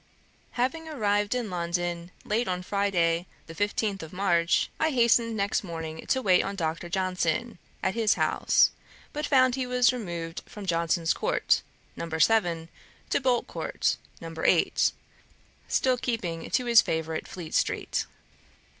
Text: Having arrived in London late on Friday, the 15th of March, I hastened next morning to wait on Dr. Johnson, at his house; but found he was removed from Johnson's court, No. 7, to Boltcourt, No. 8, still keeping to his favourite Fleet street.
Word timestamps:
Having 0.53 0.89
arrived 0.89 1.35
in 1.35 1.51
London 1.51 2.09
late 2.25 2.47
on 2.47 2.63
Friday, 2.63 3.27
the 3.45 3.53
15th 3.53 4.01
of 4.01 4.11
March, 4.11 4.71
I 4.79 4.89
hastened 4.89 5.37
next 5.37 5.63
morning 5.63 6.03
to 6.07 6.23
wait 6.23 6.41
on 6.41 6.55
Dr. 6.55 6.89
Johnson, 6.89 7.59
at 7.83 7.93
his 7.93 8.15
house; 8.15 8.71
but 9.13 9.27
found 9.27 9.53
he 9.53 9.67
was 9.67 9.93
removed 9.93 10.41
from 10.47 10.65
Johnson's 10.65 11.13
court, 11.13 11.61
No. 11.95 12.09
7, 12.09 12.67
to 13.11 13.21
Boltcourt, 13.21 13.97
No. 14.19 14.33
8, 14.43 14.91
still 15.67 15.97
keeping 15.99 16.49
to 16.49 16.65
his 16.65 16.81
favourite 16.81 17.27
Fleet 17.27 17.53
street. 17.53 18.07